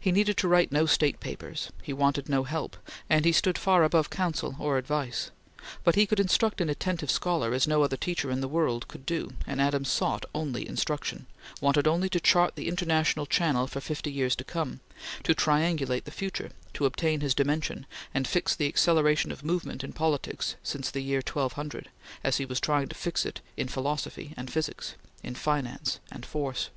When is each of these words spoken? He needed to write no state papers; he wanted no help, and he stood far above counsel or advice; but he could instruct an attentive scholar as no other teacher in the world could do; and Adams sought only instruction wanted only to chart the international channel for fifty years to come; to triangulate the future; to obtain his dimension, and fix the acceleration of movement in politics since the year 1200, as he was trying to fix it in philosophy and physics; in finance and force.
He 0.00 0.10
needed 0.10 0.36
to 0.38 0.48
write 0.48 0.72
no 0.72 0.84
state 0.84 1.20
papers; 1.20 1.70
he 1.80 1.92
wanted 1.92 2.28
no 2.28 2.42
help, 2.42 2.76
and 3.08 3.24
he 3.24 3.30
stood 3.30 3.56
far 3.56 3.84
above 3.84 4.10
counsel 4.10 4.56
or 4.58 4.76
advice; 4.78 5.30
but 5.84 5.94
he 5.94 6.06
could 6.06 6.18
instruct 6.18 6.60
an 6.60 6.68
attentive 6.68 7.08
scholar 7.08 7.54
as 7.54 7.68
no 7.68 7.84
other 7.84 7.96
teacher 7.96 8.32
in 8.32 8.40
the 8.40 8.48
world 8.48 8.88
could 8.88 9.06
do; 9.06 9.30
and 9.46 9.60
Adams 9.60 9.88
sought 9.88 10.26
only 10.34 10.66
instruction 10.68 11.26
wanted 11.60 11.86
only 11.86 12.08
to 12.08 12.18
chart 12.18 12.56
the 12.56 12.66
international 12.66 13.26
channel 13.26 13.68
for 13.68 13.80
fifty 13.80 14.10
years 14.10 14.34
to 14.34 14.42
come; 14.42 14.80
to 15.22 15.36
triangulate 15.36 16.02
the 16.02 16.10
future; 16.10 16.50
to 16.72 16.84
obtain 16.84 17.20
his 17.20 17.32
dimension, 17.32 17.86
and 18.12 18.26
fix 18.26 18.56
the 18.56 18.66
acceleration 18.66 19.30
of 19.30 19.44
movement 19.44 19.84
in 19.84 19.92
politics 19.92 20.56
since 20.64 20.90
the 20.90 21.00
year 21.00 21.22
1200, 21.24 21.90
as 22.24 22.38
he 22.38 22.44
was 22.44 22.58
trying 22.58 22.88
to 22.88 22.96
fix 22.96 23.24
it 23.24 23.40
in 23.56 23.68
philosophy 23.68 24.34
and 24.36 24.50
physics; 24.52 24.96
in 25.22 25.36
finance 25.36 26.00
and 26.10 26.26
force. 26.26 26.70